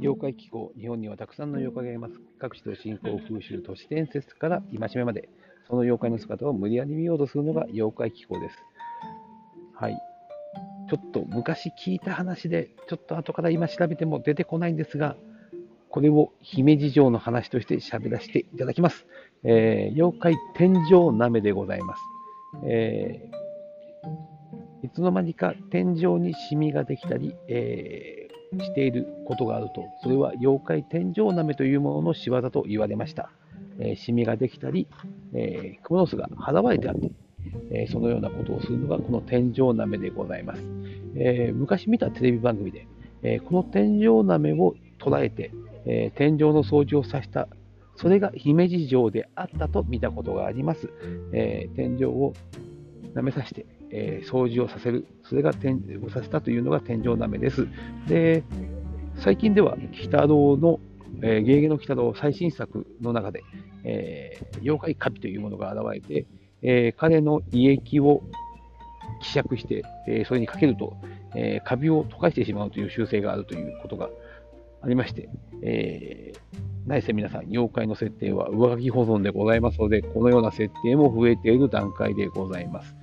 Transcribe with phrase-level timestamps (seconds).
[0.00, 2.14] 妖怪気候、日本にはたくさんの妖怪がいます。
[2.38, 5.28] 各地の信仰風習、都市伝説から戒めまで、
[5.66, 8.56] その妖怪の姿を無理やり見ようとするのが妖怪気候です。
[9.74, 9.98] はい。
[10.88, 15.16] ちょっと昔聞いた話で、ちょっと後から今調べても出てこないんですが、
[15.90, 19.04] これを姫路城の話として喋らせていただきます。
[19.42, 22.02] えー、妖怪天井なめでございます。
[22.66, 28.27] えー、いつの間にか天井にシミができたり、えー
[28.60, 33.30] していることがあると、それは妖怪天井なめというものの仕業と言われました。
[33.78, 34.88] えー、シミができたり、
[35.34, 37.12] えー、クモの巣が払われてあったり、
[37.70, 40.62] えー、そのようなことをするのがこの天井なめでございます。
[41.16, 42.86] えー、昔見たテレビ番組で、
[43.22, 45.52] え、この天井なめを捉えて、
[45.86, 47.48] え、天井の掃除をさせた、
[47.96, 50.88] それが姫路城であったと見たことがあります。
[51.32, 52.32] え、天井を
[53.14, 57.66] 舐めさせて、えー、掃除をさせる、それが天をさせたというのが天井なめです。
[58.06, 58.42] で、
[59.16, 60.80] 最近では、北郎の、
[61.22, 63.42] えー、ゲーゲの北郎最新作の中で、
[63.84, 66.26] えー、妖怪カビというものが現れて、
[66.62, 68.22] えー、彼の胃液を
[69.22, 70.96] 希釈して、え、それにかけると、
[71.34, 74.10] え、カビを溶かしてしまうという習性があるということが
[74.82, 75.28] ありまして、
[75.62, 76.38] えー、
[76.86, 82.94] 何せ皆さん、妖怪の設定は上書き保存でございますので、このような設定も増えている段階でございます。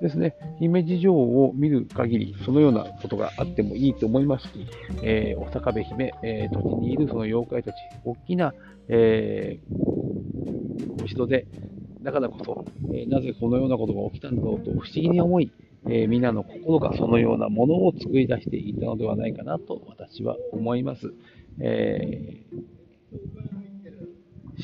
[0.00, 4.66] ですね、姫路城を見る限り、そのようなことがあってもいいと思いますし、
[5.02, 8.52] えー、お坂部姫、えー、土地にいるその妖怪たち、大きな、
[8.88, 11.46] えー、お城で、
[12.02, 15.50] だからこそ、えー、なぜこのようなことが起きたんだろうと不思議に思い、
[15.88, 21.12] えー、皆の心がそのようなものを作り出していたのではないかなと私は思います。
[21.58, 22.62] えー、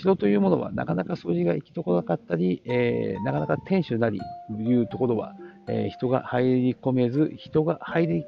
[0.03, 5.35] 城というものはなかなか掃除が行き届かなかったり、えー、なかなか天守なりというところは、
[5.69, 8.27] え人が入り込めず、人が入り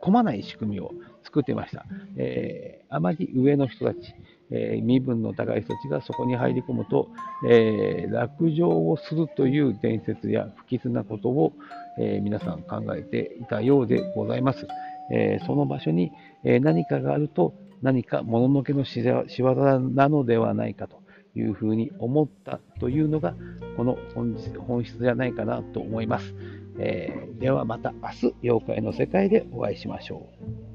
[0.00, 1.84] 込まない仕組みを作ってました。
[2.16, 4.14] えあまり上の人たち、
[4.50, 7.10] え身分の高い人たちがそこに入り込むと、
[7.46, 11.52] え落城をするという伝説や不吉なことを、
[11.98, 14.66] え皆さん考えていたようでございます。
[15.12, 16.12] えその場所に、
[16.44, 17.52] え何かがあると
[17.84, 21.02] 何かもののけの仕業なのではないかと
[21.34, 23.34] いうふうに思ったというのが
[23.76, 26.34] この本質じゃないかなと思います。
[26.78, 30.73] えー、ではまた明日、妖怪の世界でお会いしましょう。